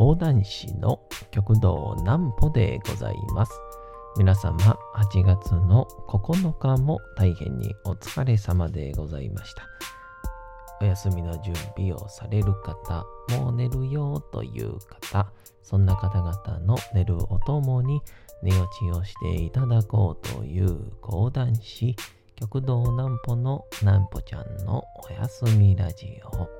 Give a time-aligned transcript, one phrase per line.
[0.00, 0.98] 講談師の
[1.30, 3.52] 極道南歩でございます。
[4.16, 4.56] 皆様、
[4.94, 9.68] 8月の9日も大変にお疲れ様でございました。
[10.80, 15.30] お休みの準備をされる方、もう寝るよという方、
[15.62, 18.00] そんな方々の寝るおともに
[18.42, 21.94] 寝落ちをしていただこうという講談師、
[22.36, 26.59] 極道南歩の南歩ちゃんのお休みラジオ。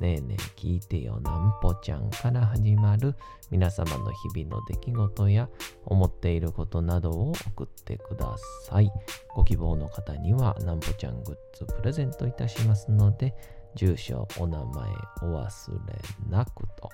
[0.00, 3.14] ねえねえ聞いてよなんぽちゃんから始まる
[3.50, 5.48] 皆様の日々の出来事や
[5.84, 8.34] 思っていることなどを送ってくだ
[8.68, 8.90] さい。
[9.34, 13.34] ご希望の方にはなんぽちゃんグッズプレゼントいたしますので、
[13.74, 14.90] 住所、お名前
[15.22, 16.90] お忘れなくと。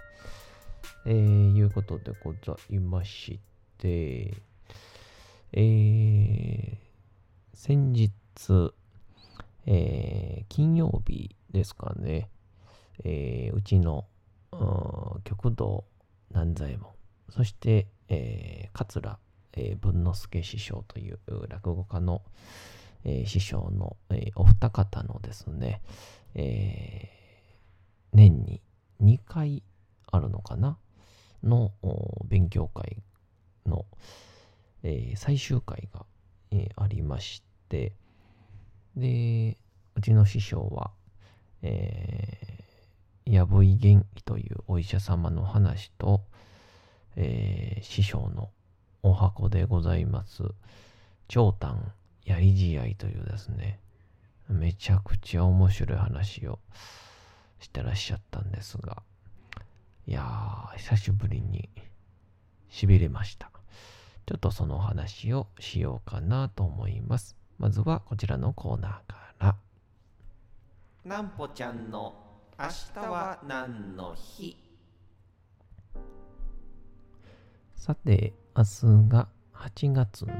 [1.07, 3.41] えー、いうことでございまし
[3.79, 4.35] て、
[5.53, 6.77] えー、
[7.55, 8.11] 先日、
[9.67, 12.31] えー、金曜日ですかね、
[13.05, 14.07] えーうちの
[14.53, 14.57] う
[15.19, 15.23] ん。
[15.25, 15.85] 極道
[16.31, 16.93] 南左衛門、
[17.31, 19.19] そして、えー桂、
[19.55, 21.19] えー文之助師匠という
[21.49, 22.23] 落語家の、
[23.05, 25.83] えー師匠の、えーお二方のですね、
[26.35, 28.63] えー年に
[29.03, 29.62] 2回
[30.11, 30.79] あるのかな？
[31.43, 33.03] のお勉強会
[33.67, 33.85] の、
[34.83, 36.07] えー最終回が、
[36.51, 37.93] えーありまして、
[38.97, 39.59] で、
[39.95, 40.91] うちの師匠は、
[41.62, 42.58] えー、
[43.31, 46.22] やぶい元気というお医者様の話と、
[47.16, 48.50] えー師匠の
[49.03, 50.44] お箱でございます、
[51.28, 51.93] 長短
[52.25, 53.81] やり試合というですね、
[54.49, 56.59] めちゃくちゃ面白い話を
[57.61, 59.03] してらっしゃったんですが、
[60.06, 61.69] いやー、久しぶりに
[62.71, 63.50] 痺れました。
[64.25, 67.37] ちょっとその話をしようかなと思います。
[67.59, 69.56] まずはこちらのコーナーから。
[71.05, 72.28] なんぽちゃんの
[72.61, 74.57] 明日は何の日？
[77.77, 80.33] さて、明日が8月の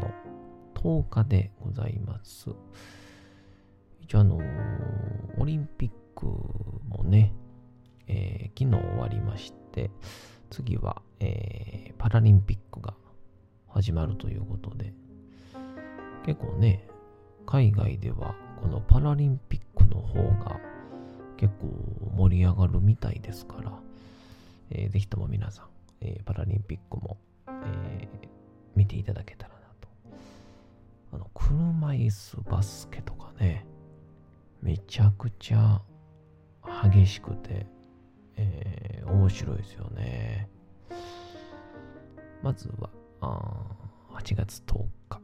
[0.75, 2.51] 10日でございます。
[4.01, 7.33] 一応あのーオリンピックもね、
[8.09, 9.93] えー昨日終わりまして、
[10.51, 12.95] 次は、えーパラリンピックが
[13.69, 14.93] 始まるということで、
[16.27, 16.85] 結構ね、
[17.47, 20.59] 海外ではこのパラリンピックの方が
[21.39, 21.69] 結構
[22.17, 23.73] 盛り上がるみたいですから、
[24.71, 25.67] えーぜひとも皆さん、
[26.03, 27.17] えーパラリンピックも、
[27.47, 28.29] えー
[28.75, 29.89] 見ていただけたらなと。
[31.15, 33.67] あの、車椅子バスケとかね、
[34.63, 35.81] めちゃくちゃ
[36.93, 37.67] 激しくて、
[38.37, 40.49] えー面白いですよね。
[42.43, 43.67] まずは、あ
[44.15, 45.21] 8月10日、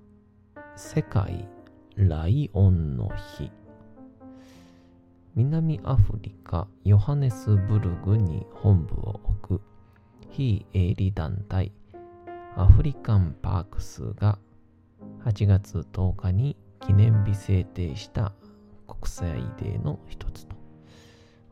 [0.77, 1.49] 世界
[1.97, 3.51] ライオンの日。
[5.37, 9.61] 南アフリカ・ヨハネスブルグに本部を置く。
[10.31, 11.73] 非営利団体。
[12.57, 14.39] アフリカンパークスが
[15.25, 18.33] 8月10日に記念日制定した
[18.87, 20.55] 国際デーの一つと。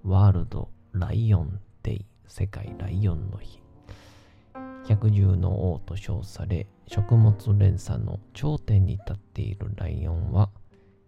[0.04, 3.60] ワールドライオンデイ世界ライオンの日。
[4.87, 10.50] 百獣の王と称され食物連鎖の頂点に立っているライオンは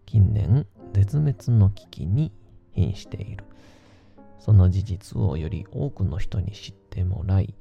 [0.06, 2.32] 近年絶滅の危機に
[2.74, 3.44] 瀕している。
[4.38, 7.54] その事実をより多くの人に知ってもらい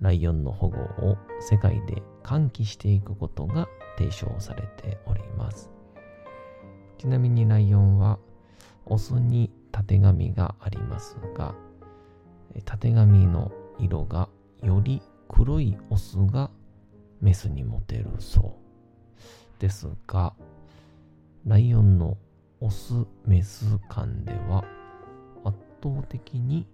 [0.00, 5.70] ライオンの保護を世界で喚起していくことが提唱されております。
[6.98, 8.18] ちなみにライオンは
[8.86, 11.54] オスにたてがみがありますが
[12.64, 14.28] たてがみの色が
[14.62, 16.50] より黒いオスが
[17.20, 18.56] メスにモテるそ
[19.58, 19.60] う。
[19.60, 20.34] ですが
[21.46, 22.16] ライオンの
[22.64, 22.94] オス
[23.26, 24.64] メス間では
[25.44, 26.66] 圧倒的に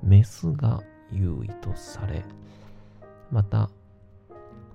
[0.00, 0.80] メスが
[1.10, 2.24] 優位とされ
[3.32, 3.68] また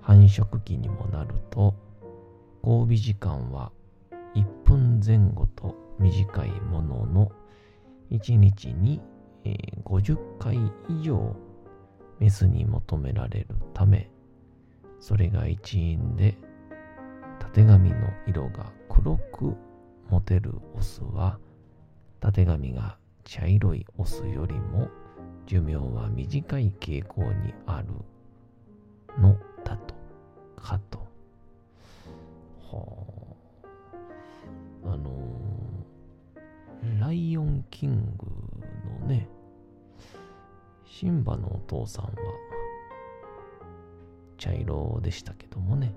[0.02, 1.74] 繁殖期にもなると
[2.62, 3.72] 交尾時間は
[4.34, 7.32] 1分前後と短いものの
[8.10, 9.00] 1日に
[9.86, 10.58] 50回
[10.90, 11.34] 以上
[12.18, 14.10] メスに求められるため
[15.00, 16.36] それが一因で
[17.40, 17.96] たてがみの
[18.26, 19.56] 色が黒く
[20.12, 21.38] 持てるオスは
[22.20, 24.90] たてがみが茶色いオスよりも
[25.46, 27.88] 寿命は短い傾向にある
[29.18, 29.94] のだと
[30.60, 30.98] かと。
[32.70, 33.06] は
[34.84, 34.92] あ。
[34.92, 38.26] あのー、ライオンキング
[39.00, 39.26] のね、
[40.84, 42.10] シンバのお父さんは
[44.36, 45.94] 茶色でしたけどもね。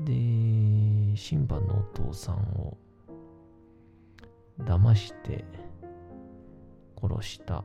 [0.00, 2.76] で、シンバのお父さんを
[4.60, 5.44] 騙して
[7.00, 7.64] 殺した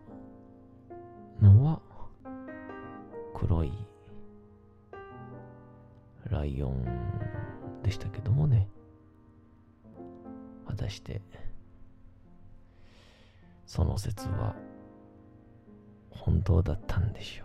[1.42, 1.82] のは
[3.34, 3.72] 黒い
[6.30, 6.86] ライオン
[7.84, 8.68] でしたけどもね。
[10.68, 11.22] 果たして
[13.66, 14.56] その説は
[16.10, 17.45] 本当だったんでしょ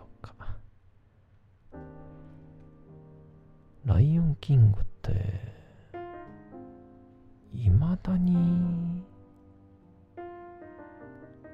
[3.85, 5.39] ライオンキングって
[7.51, 9.03] いまだに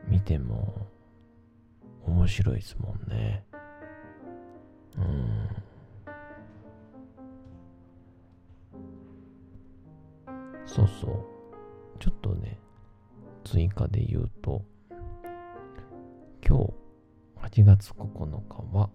[0.09, 0.87] 見ても
[2.05, 3.45] 面白いですもんね。
[4.97, 5.47] うん。
[10.65, 11.25] そうそう。
[11.99, 12.59] ちょっとね、
[13.45, 14.65] 追加で言うと、
[16.45, 18.89] 今日8月9日は、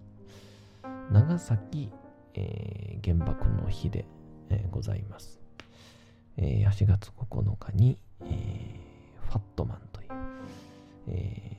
[1.11, 1.91] 長崎、
[2.35, 4.05] えー、原爆の日で、
[4.49, 5.39] えー、ございます。
[6.37, 10.07] えー、8月9日に、えー、ファットマンという、
[11.07, 11.57] え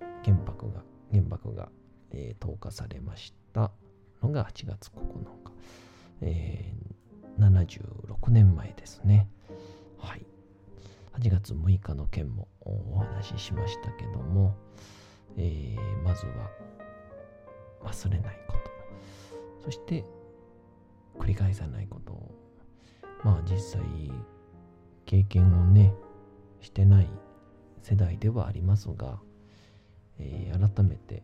[0.00, 1.68] ー、原爆が、原爆が、
[2.10, 3.70] えー、投下されました
[4.22, 5.52] のが8月9日。
[6.20, 9.28] えー、76年前ですね。
[9.98, 10.26] はい。
[11.18, 14.54] 8月6日の件もお話ししましたけども、
[15.36, 16.50] えー、まずは
[17.84, 18.78] 忘れないこと。
[19.62, 20.04] そして
[21.18, 22.34] 繰り返さないことを。
[23.24, 23.82] まあ実際
[25.06, 25.92] 経験をね、
[26.60, 27.08] してない
[27.82, 29.18] 世代ではありますが、
[30.18, 31.22] えー、改めて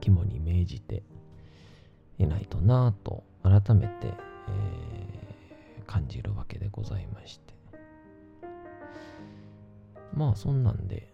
[0.00, 1.02] 肝に銘じて
[2.18, 7.54] いないとなぁと改めて、えー、感じるわけでございまして
[10.14, 11.12] まあそんなんで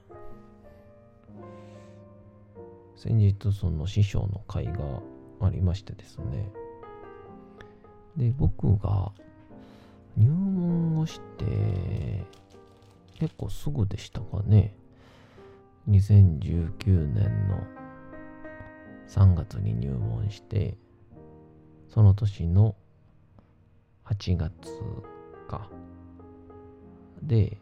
[2.97, 5.03] 先日その師匠の会が
[5.47, 6.51] ありましてですね
[8.17, 9.13] で僕が
[10.17, 12.25] 入門をして
[13.23, 14.75] 結構すぐでしたかね。
[15.89, 17.59] 2019年の
[19.09, 20.77] 3月に入門して、
[21.89, 22.75] その年の
[24.07, 24.53] 8月
[25.49, 25.69] か。
[27.23, 27.59] で、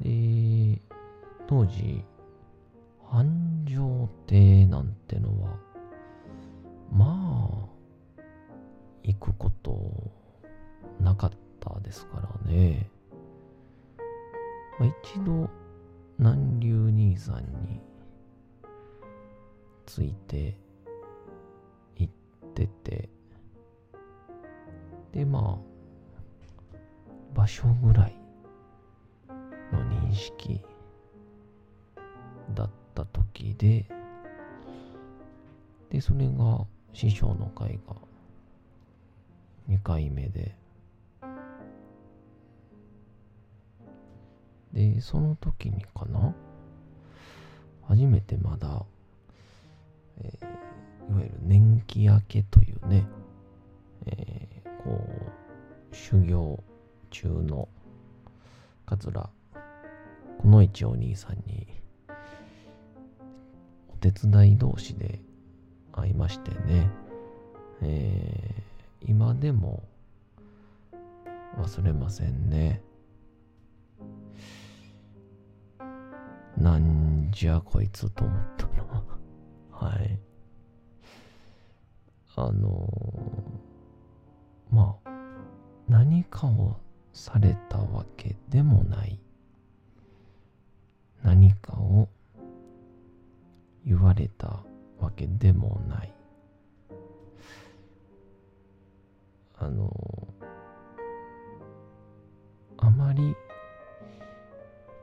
[0.00, 0.80] で、
[1.46, 2.04] 当時、
[3.08, 5.56] 繁盛亭なんてのは、
[6.92, 7.68] ま
[8.18, 8.22] あ、
[9.02, 10.10] 行くこと
[11.00, 12.90] なかったですからね。
[14.78, 15.48] まあ、一度
[16.18, 17.80] 南流兄さんに
[19.86, 20.56] ついて
[21.96, 22.12] 行っ
[22.54, 23.08] てて
[25.12, 25.70] でまあ
[27.34, 28.16] 場所ぐらい
[29.72, 30.62] の認識
[32.54, 33.86] だった時で
[35.90, 37.96] でそれが師匠の会が
[39.68, 40.54] 2回目で。
[44.72, 46.34] で、その時にかな
[47.82, 48.84] 初めてまだ、
[50.22, 53.06] えー、いわゆる年季明けというね、
[54.06, 55.04] えー、こ
[55.90, 56.62] う、修行
[57.10, 57.68] 中の
[58.86, 59.30] 桂
[60.38, 61.66] この一お兄さんに
[63.92, 65.20] お手伝い同士で
[65.92, 66.90] 会いましてね、
[67.82, 69.82] えー、今でも
[71.58, 72.82] 忘れませんね。
[76.56, 79.04] なんじゃこいつと思ったの
[79.72, 80.18] はい。
[82.36, 85.10] あのー、まあ、
[85.88, 86.76] 何かを
[87.12, 89.18] されたわけでもない。
[91.22, 92.08] 何かを
[93.84, 94.64] 言われた
[95.00, 96.14] わけでもない。
[99.58, 100.28] あの、
[102.78, 103.34] あまり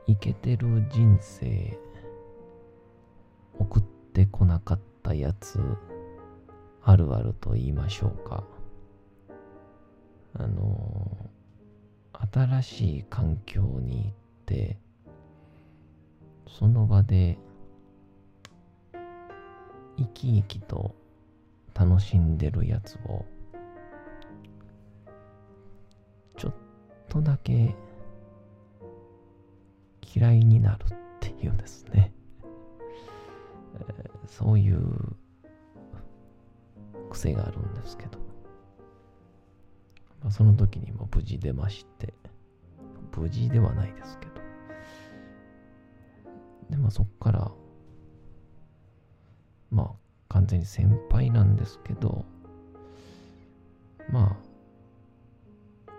[0.06, 1.78] イケてる人生
[3.58, 5.60] 送ってこなかったやつ
[6.82, 8.42] あるあると言いましょうか
[10.34, 11.30] あの
[12.32, 14.12] 新しい環境に行っ
[14.46, 14.78] て
[16.48, 17.38] その場で
[19.98, 20.94] 生き生きと
[21.74, 23.24] 楽しんでるやつを
[26.36, 26.54] ちょっ
[27.08, 27.74] とだけ
[30.14, 30.86] 嫌いになるっ
[31.20, 32.12] ていうんですね。
[34.26, 35.16] そういう
[37.10, 38.18] 癖があるんですけど、
[40.22, 42.14] まあ、その時にも無事出まして、
[43.16, 44.32] 無事ではないですけど、
[46.70, 47.50] で、まあそっから、
[49.70, 52.24] まあ完全に先輩なんですけど、
[54.10, 54.36] ま
[55.88, 55.92] あ、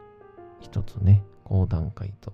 [0.60, 2.34] 一つね、講談会と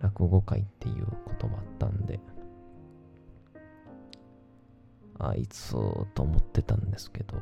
[0.00, 2.20] 落語会っていうこともあったんで、
[5.18, 7.36] あいつと思ってたんですけど、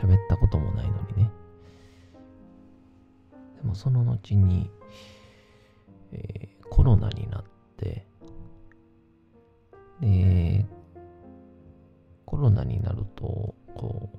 [0.00, 1.30] 喋ったこともないのにね。
[3.56, 4.70] でもその後に、
[6.12, 7.44] えー、コロナになっ
[7.76, 8.06] て、
[10.00, 10.66] で、
[12.26, 14.10] コロナになると、こ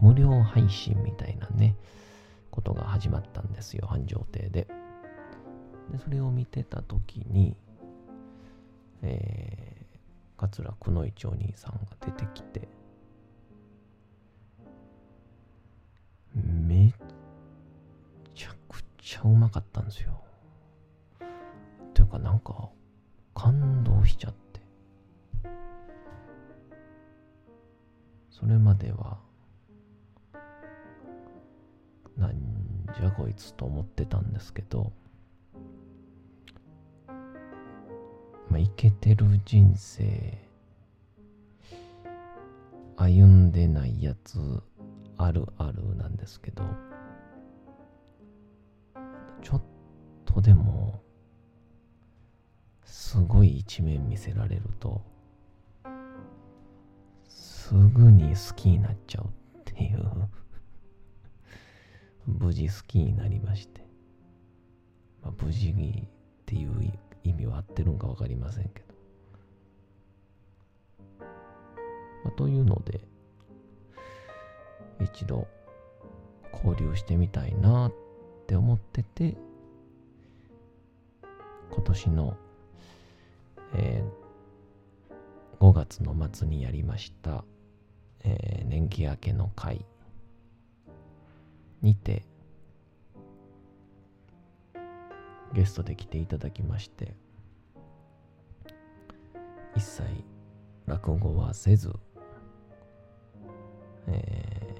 [0.00, 1.76] う、無料配信みたいなね、
[2.50, 4.66] ことが始まったんですよ、繁盛亭で。
[5.90, 7.56] で、それを見てた時に、
[9.02, 9.80] えー
[10.40, 12.66] 桂くのいちお兄さんが出てきて、
[16.34, 16.90] め
[18.34, 20.18] ちゃくちゃうまかったんですよ。
[21.92, 22.70] というかなんか
[23.34, 24.49] 感動しちゃって。
[28.40, 29.18] それまでは、
[32.16, 32.32] なん
[32.98, 34.92] じゃこいつと思ってたんですけど、
[38.48, 40.38] まあ、イケてる人生
[42.96, 44.38] 歩んでないやつ
[45.18, 46.62] あるあるなんですけど
[49.42, 49.62] ちょっ
[50.24, 51.02] とでも
[52.84, 55.09] すごい一面見せられると
[57.70, 59.28] すぐに好きになっちゃうっ
[59.64, 60.02] ていう
[62.26, 63.86] 無事好きになりまして、
[65.22, 68.86] まあ、無事にっていう意味は合ってるんか分かりませんけど。
[72.24, 73.02] まあ、というので、
[75.00, 75.46] 一度
[76.52, 77.92] 交流してみたいなっ
[78.48, 79.36] て思ってて、
[81.70, 82.36] 今年の、
[83.74, 87.44] えー、5月の末にやりました、
[88.24, 89.84] えー、年季明けの会
[91.82, 92.24] にて、
[95.52, 97.14] ゲストで来ていただきまして、
[99.74, 100.02] 一切
[100.86, 101.92] 落語はせず、
[104.06, 104.74] え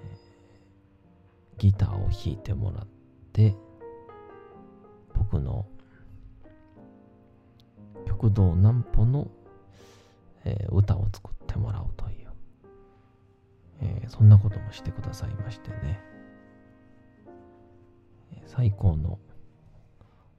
[1.57, 2.87] ー、ギターを弾いてもらっ
[3.33, 3.55] て、
[5.15, 5.67] 僕の
[8.07, 9.29] 極道南歩の、
[10.45, 12.20] えー、歌を作ってもらうという、
[13.83, 16.01] えー、そんなこともしてくださいましてね、
[18.47, 19.19] 最高の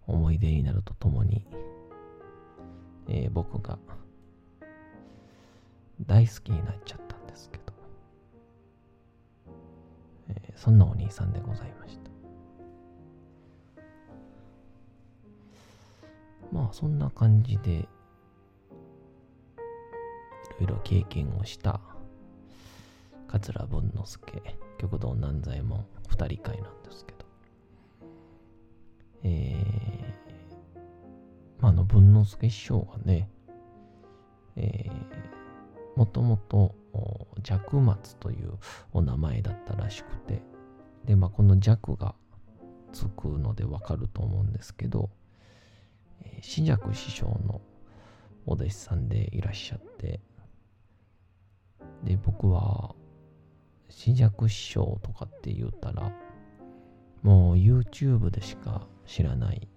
[0.06, 1.46] 思い出になるとともに、
[3.08, 3.80] えー、僕が
[6.06, 7.64] 大好きになっちゃったんですけど、
[10.30, 12.12] えー、そんなお兄さんでございました。
[16.52, 17.86] まあそんな感じで、い
[20.60, 21.80] ろいろ経験をした
[23.32, 24.44] 桂文之助、
[24.78, 27.26] 極道南左衛門二人会なんですけど、
[29.24, 30.82] えー、
[31.62, 33.30] まあ、あの文之助師匠がね、
[34.58, 36.76] えー、もともと
[37.42, 38.58] 弱松という
[38.92, 40.42] お名前だったらしくて、
[41.06, 42.16] で、まあ、この弱が
[42.92, 45.10] つくのでわかると思うんですけど、
[46.24, 47.62] えー、死弱師匠の
[48.46, 50.20] お弟子さんでいらっしゃって、
[52.04, 52.94] で、僕は、
[53.92, 56.12] 死弱師匠とかって言ったら、
[57.22, 59.68] もう YouTube でしか知らない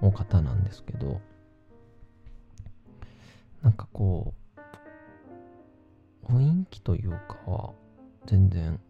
[0.00, 1.20] お方なんですけど、
[3.62, 4.32] なんかこ
[6.26, 7.72] う、雰囲気というかは
[8.26, 8.80] 全然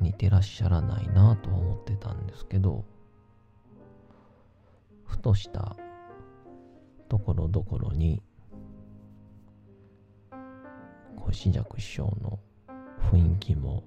[0.00, 2.84] 似てらっしゃらないなとは思ってたんですけど
[5.04, 5.76] ふとした
[7.08, 8.22] ところどころに
[11.16, 12.38] 小尺師匠の
[13.10, 13.84] 雰囲気も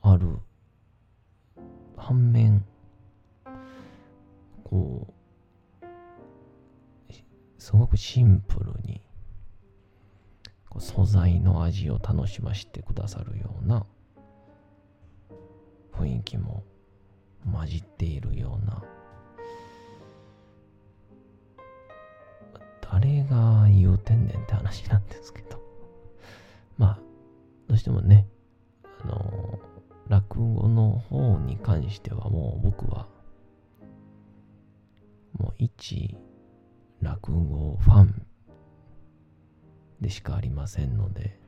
[0.00, 0.38] ある
[1.96, 2.64] 反面
[4.64, 5.84] こう
[7.58, 9.00] すごくシンプルに
[10.78, 13.86] 素材の味を楽しませてくださるような
[15.92, 16.64] 雰囲気も
[17.52, 18.82] 混じっているような
[22.80, 25.61] 誰が言うてんねんって話なんですけど。
[27.72, 28.28] どうしてもね
[29.02, 29.58] あの
[30.06, 33.08] 落語の方に関してはもう僕は
[35.38, 36.14] もう一
[37.00, 38.26] 落語ファン
[40.02, 41.40] でしかありませんので、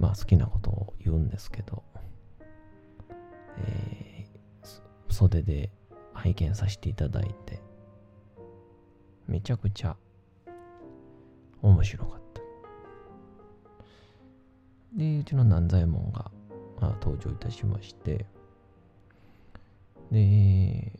[0.00, 1.84] まあ好きなことを言うんですけど、
[3.58, 5.70] えー、袖で
[6.12, 7.60] 拝見させていただいて、
[9.28, 9.96] めちゃくちゃ
[11.62, 12.25] 面白かった。
[14.94, 16.30] で、うちの南左衛門が
[17.00, 18.26] 登場いたしまして、
[20.10, 20.92] で、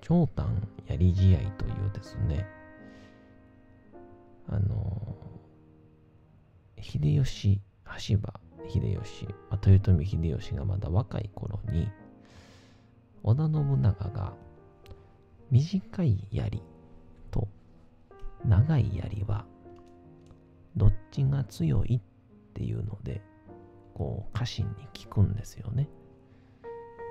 [0.00, 2.46] 長短やり試合というですね、
[4.48, 5.16] あの、
[6.80, 11.88] 秀吉、羽柴秀吉、まあ豊臣秀吉がまだ若い頃に、
[13.22, 14.32] 織田信長が
[15.50, 16.62] 短い槍
[17.30, 17.48] と
[18.44, 19.44] 長い槍は
[20.76, 22.00] どっちが強い
[22.58, 23.22] っていうので、
[23.94, 25.88] こう家臣に聞くんですよね。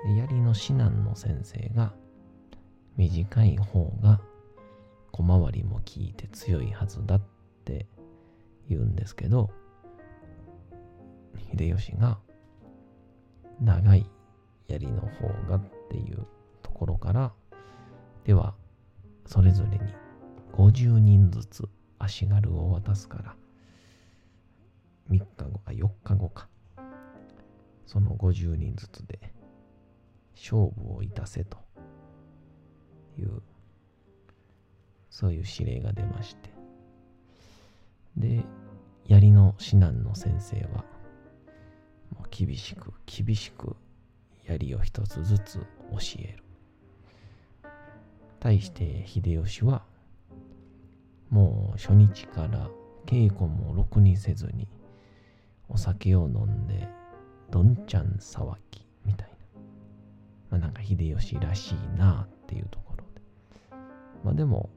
[0.04, 1.94] で槍の指南の先生が
[2.98, 4.20] 短い方が
[5.10, 7.22] 小回りも効いて強いはずだっ
[7.64, 7.86] て
[8.68, 9.50] 言うんですけど
[11.56, 12.18] 秀吉が
[13.60, 14.08] 長い
[14.68, 16.26] 槍の方がっていう
[16.62, 17.32] ところから
[18.24, 18.54] では
[19.26, 19.78] それぞれに
[20.52, 23.34] 50人ずつ足軽を渡すから
[25.10, 26.48] 3日後か4日後か。
[27.86, 29.32] その50人ずつで
[30.34, 31.56] 勝負をいたせと
[33.18, 33.42] いう
[35.08, 36.50] そういう指令が出まして。
[38.16, 38.44] で
[39.06, 40.84] 槍の指南の先生は
[42.14, 43.74] もう厳しく厳しく
[44.44, 45.66] 槍を一つずつ教
[46.18, 46.44] える。
[48.40, 49.82] 対して秀吉は
[51.30, 52.68] もう初日から
[53.06, 54.68] 稽古もろくにせずに
[55.68, 56.88] お酒を飲んで
[57.50, 59.36] どんちゃん騒ぎみたいな。
[60.50, 63.20] まあなんか秀吉らしいなっていうところで。
[64.24, 64.70] まあでも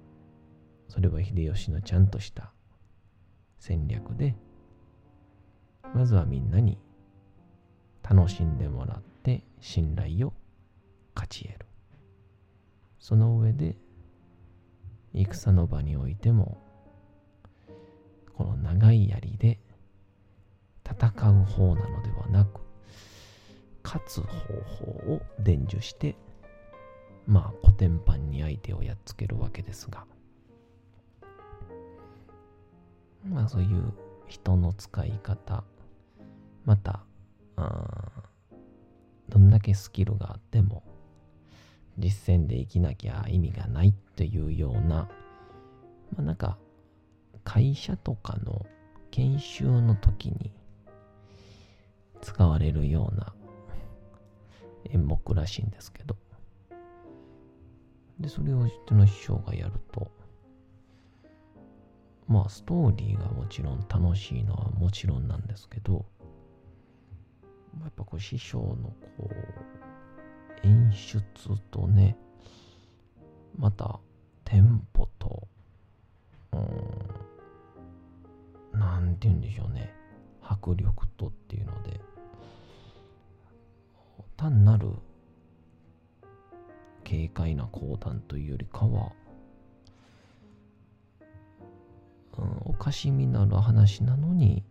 [0.87, 2.51] それは秀吉のちゃんとした
[3.59, 4.35] 戦略で
[5.93, 6.77] まずはみんなに
[8.03, 10.33] 楽しんでもらって信頼を
[11.15, 11.65] 勝ち得る。
[12.99, 13.77] その上で
[15.13, 16.57] 戦の場においても
[18.35, 19.59] この長い槍で
[20.91, 22.61] 戦う方なのではなく
[23.83, 24.27] 勝つ方
[24.85, 26.15] 法を伝授して
[27.25, 30.05] まあ古典版に相手をやっつけるわけですが。
[33.29, 33.93] まあそういう
[34.27, 35.63] 人の使い方
[36.65, 37.01] また
[39.29, 40.83] どんだけスキルがあっても
[41.97, 45.07] 実践で生きなきゃ意味がないというようなま
[46.19, 46.57] あなんか
[47.43, 48.65] 会社とかの
[49.11, 50.51] 研修の時に
[52.21, 53.33] 使われるような
[54.89, 56.15] 演目らしいんですけど。
[58.19, 60.11] でそれをうちの師匠がやると
[62.27, 66.05] まあストーリーがもちろん楽しいのはもちろんなんですけど
[67.81, 69.27] やっぱこう師匠のこ
[70.63, 71.19] う演出
[71.71, 72.15] とね
[73.57, 73.99] また
[74.45, 75.47] テンポと
[76.53, 76.61] うん
[78.79, 79.93] なんて言うんでしょうね。
[80.41, 81.99] 迫力とっていうので。
[84.37, 84.89] 単なる
[87.05, 89.11] 軽快な講談というよりかは、
[92.37, 94.63] うん、おかしみなる話なのに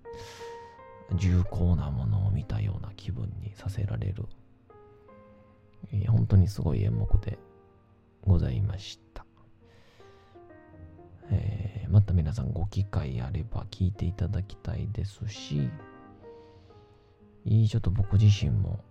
[1.15, 4.25] 重厚なものを見たような気分にさせられる、
[5.93, 7.39] えー、本当にすごい演目で
[8.23, 9.25] ございました、
[11.31, 15.69] えー、また皆さんご機会あれば聞いていただきたいですし
[17.47, 18.85] ちょっと僕自身も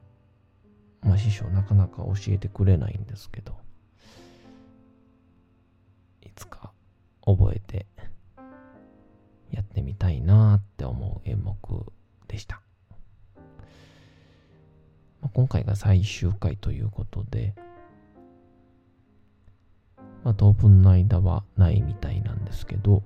[1.01, 3.55] まあ師匠なかなか教えてくれないんですけど、
[6.21, 6.71] いつか
[7.25, 7.85] 覚えて
[9.51, 11.57] やってみたいなって思う演目
[12.27, 12.62] でした。
[15.21, 17.53] まあ、今回が最終回ということで、
[20.23, 23.03] まあ、当分の間はないみたいなんですけど、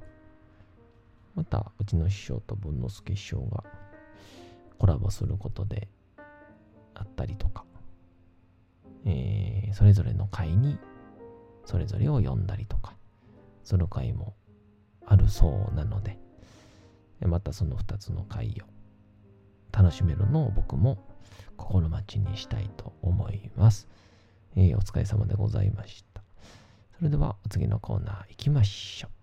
[1.36, 3.64] またうちの師匠と文之助師匠が
[4.78, 5.88] コラボすることで
[6.94, 7.66] あったりとか、
[9.06, 10.78] えー、それぞれの会に
[11.66, 12.94] それぞれを読んだりとか
[13.64, 14.34] する会も
[15.06, 16.18] あるそうなので
[17.22, 18.66] またその2つの会を
[19.72, 20.98] 楽しめるのを僕も
[21.58, 23.88] 心待ちにしたいと思います、
[24.56, 26.22] えー、お疲れ様でございました。
[26.98, 29.23] それではお次のコーナー行きましょう。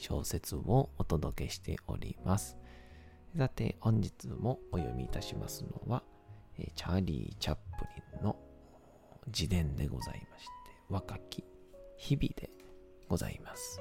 [0.00, 2.56] 小説をお届けしております。
[3.36, 6.02] さて、本日もお読みいたしますのは、
[6.74, 7.84] チャーリー・チャップ
[8.14, 8.36] リンの
[9.26, 10.50] 自伝でございまして、
[10.88, 11.44] 若き
[11.96, 12.50] 日々で
[13.08, 13.80] ございます。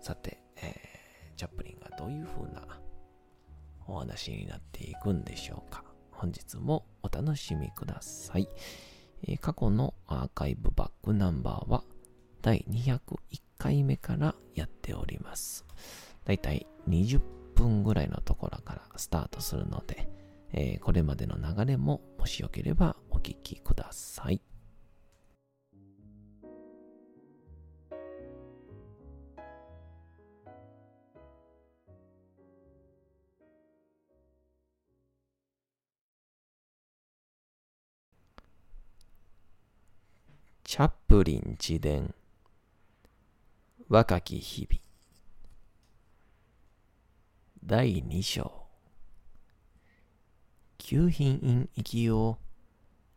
[0.00, 2.78] さて、えー、チャップリンがどういう風な
[3.86, 5.82] お話になっていくんでしょうか。
[6.10, 8.48] 本日もお楽しみください。
[9.24, 11.82] えー、過去のアーカイブバックナンバーは
[12.42, 13.00] 第201
[13.62, 15.64] 回目からやっております。
[16.24, 17.20] だいたい20
[17.54, 20.08] 分ぐらいのところからスタートするので、
[20.52, 24.40] えー、これまでの流れももしよければお聞きください。
[40.64, 42.12] チャップリン自伝
[43.92, 44.80] 若き日々。
[47.62, 48.50] 第2章。
[50.78, 52.38] 旧品院行きを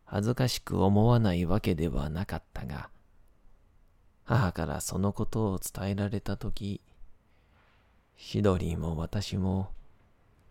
[0.04, 2.90] 恥ずかしく思わないわけではなかったが
[4.24, 6.82] 母からそのことを伝えられたとき
[8.18, 9.70] シドリーも私も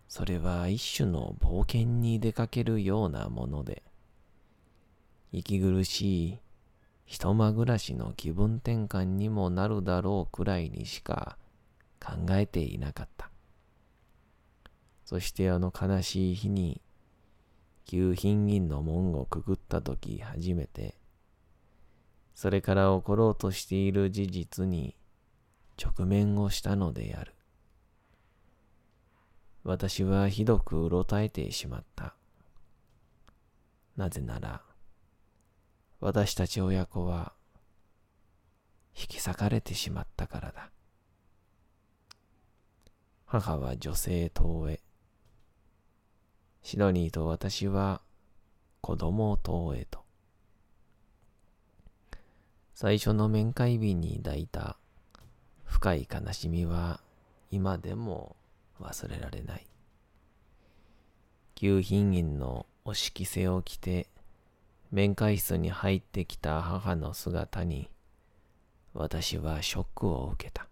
[0.08, 3.84] それは一種の冒険に出かけるようなもので
[5.32, 6.38] 息苦しい
[7.06, 11.38] 一間暮らしの気分転換にもなるだろうくらいにしか
[12.00, 13.30] 考えていなかった。
[15.06, 16.82] そしてあの悲しい日に、
[17.86, 20.96] 旧品銀の門をくぐったとき初めて、
[22.34, 24.98] それから起ころうとしている事実に
[25.82, 27.36] 直面をしたのである。
[29.64, 32.16] 私はひどくうろたえてしまった。
[33.96, 34.65] なぜなら、
[36.06, 37.34] 私たち親子は
[38.96, 40.70] 引き裂かれてしまったからだ。
[43.26, 44.82] 母は女性党へ。
[46.62, 48.02] シドニーと私は
[48.82, 50.02] 子供党へと。
[52.76, 54.78] 最初の面会日に抱いた
[55.64, 57.02] 深い悲しみは
[57.50, 58.36] 今でも
[58.80, 59.66] 忘れられない。
[61.56, 64.08] 旧品院のお色せを着て
[64.96, 67.90] 面会室に入ってきた母の姿に、
[68.94, 70.70] 私はショックを受けた。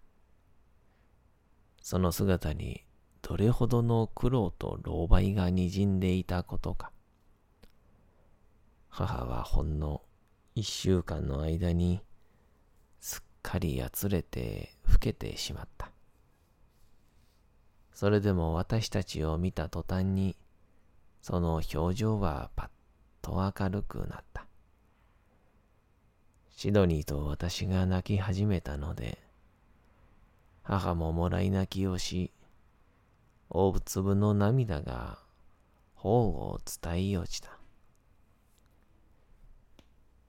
[1.82, 2.86] その姿に
[3.20, 6.90] どれほどの苦労と狼狽が滲んでいたことか。
[8.88, 10.00] 母はほんの
[10.54, 12.00] 一週間の間に
[13.00, 15.90] すっかりやつれて老けてしまった。
[17.92, 20.34] それでも私たちを見た途端に
[21.20, 22.73] その表情はパッ
[23.24, 24.46] と明るくなった。
[26.50, 29.18] シドニーと私が泣き始めたので、
[30.62, 32.32] 母ももらい泣きをし、
[33.48, 35.18] 大粒の涙が
[35.94, 37.58] 頬を伝え落ちた。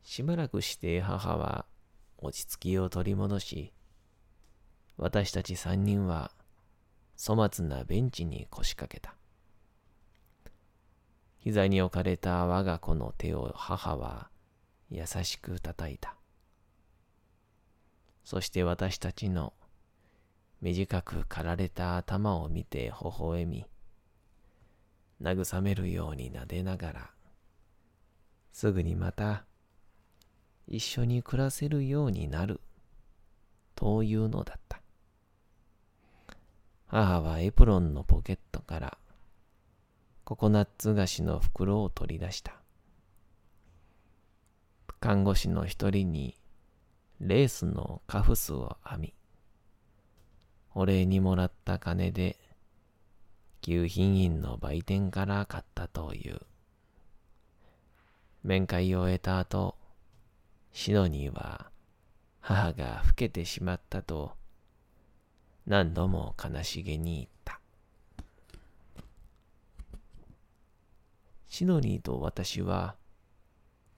[0.02, 1.66] しばらくして母は
[2.18, 3.74] 落ち着きを取り戻し、
[4.96, 6.32] 私たち三人は
[7.22, 9.18] 粗末なベンチに腰掛けた。
[11.46, 14.30] 膝に置かれた我が子の手を母は
[14.90, 16.16] 優しく叩いた。
[18.24, 19.54] そして私たちの
[20.60, 23.64] 短く刈られた頭を見て微笑み、
[25.22, 27.10] 慰めるように撫でながら、
[28.52, 29.46] すぐにまた
[30.68, 32.60] 一緒に暮らせるようになる
[33.76, 34.82] というのだった。
[36.88, 38.98] 母はエプロンのポケットから
[40.26, 42.56] ココナッツ菓子の袋を取り出した。
[45.00, 46.36] 看護師の一人に
[47.20, 49.14] レースのカフスを編み、
[50.74, 52.40] お礼にもらった金で、
[53.62, 56.42] 旧品院の売店から買ったという。
[58.44, 59.76] 面会を終えた後、
[60.72, 61.70] シドニーは
[62.42, 64.34] 母が老けてしまったと
[65.68, 67.60] 何度も悲しげに言った。
[71.56, 72.98] シドニーと私は、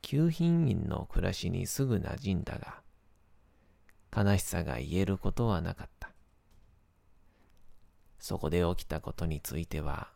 [0.04, 2.84] 旧品民の暮らしにすぐ馴染んだが、
[4.16, 6.12] 悲しさが言えることはなかった。
[8.20, 10.10] そこで起きたことについては、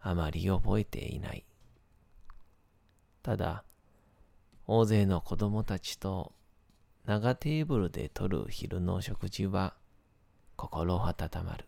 [0.00, 1.44] あまり覚えていない。
[3.24, 3.64] ただ、
[4.68, 6.32] 大勢の子供たちと
[7.04, 9.74] 長テーブルでとる昼の食事は
[10.54, 11.66] 心温まる。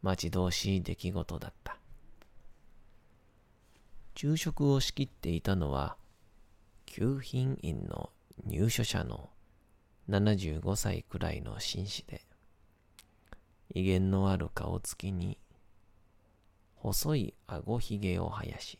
[0.00, 1.76] 待ち遠しい出来事だった。
[4.18, 5.98] 昼食を仕切っていたのは、
[6.86, 8.08] 旧品院の
[8.46, 9.28] 入所者の
[10.08, 12.24] 75歳くらいの紳士で、
[13.74, 15.36] 威厳のある顔つきに、
[16.76, 18.78] 細い顎ひげを生やし、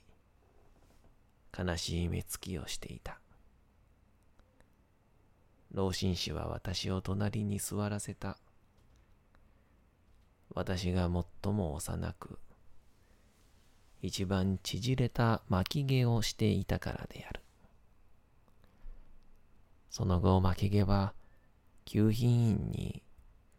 [1.54, 3.20] 悲しい目つきをしていた。
[5.70, 8.38] 老紳士は私を隣に座らせた。
[10.54, 11.10] 私が
[11.42, 12.38] 最も幼く、
[14.06, 17.40] 一番縮れた巻き毛をしていたからである。
[19.90, 21.12] その後巻き毛は、
[21.84, 23.02] 旧品員に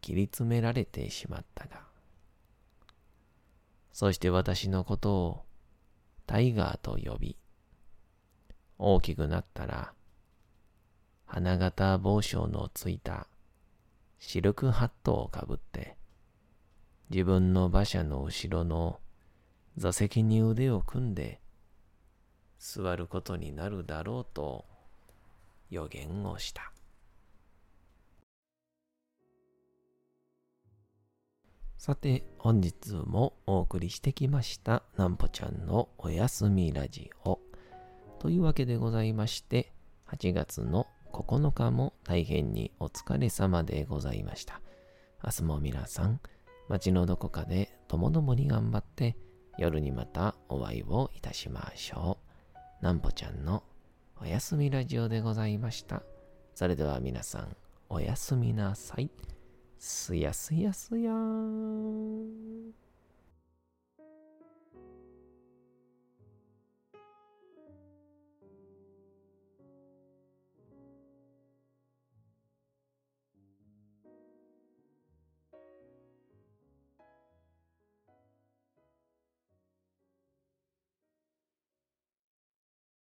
[0.00, 1.82] 切り詰められてしまったが、
[3.92, 5.44] そして私のことを
[6.26, 7.36] タイガーと呼び、
[8.78, 9.92] 大きくなったら、
[11.26, 13.26] 花形帽子のついた
[14.18, 15.98] シルクハットをかぶって、
[17.10, 18.98] 自分の馬車の後ろの
[19.78, 21.40] 座席に腕を組んで
[22.58, 24.64] 座ることになるだろうと
[25.70, 26.72] 予言をした。
[31.76, 37.38] さて、本日もお送りしてきました、なんぽちゃんのおやすみラジオ。
[38.18, 39.72] というわけでございまして、
[40.08, 44.60] 8月の9日も大変にお疲れ様でございました。
[45.24, 46.20] 明日も皆さん、
[46.68, 49.16] 街のどこかでともどもに頑張って
[49.58, 52.18] 夜にまたお会いをいたしましょ
[52.80, 52.84] う。
[52.84, 53.64] なんぽちゃんの
[54.22, 56.02] おやすみラジオでございました。
[56.54, 57.56] それでは皆さん、
[57.88, 59.10] おやすみなさい。
[59.78, 62.87] すやすやすやーん。